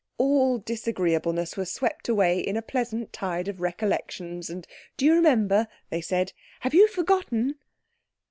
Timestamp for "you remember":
5.05-5.67